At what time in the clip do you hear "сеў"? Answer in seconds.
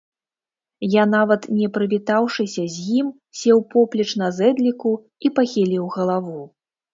3.43-3.61